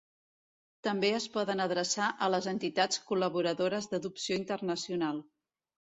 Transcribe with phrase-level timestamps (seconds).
[0.87, 5.25] També es poden adreçar a les Entitats Col·laboradores d'Adopció Internacional.